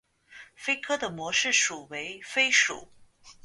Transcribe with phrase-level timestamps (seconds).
[0.57, 2.87] 鲱科的模式属为鲱属。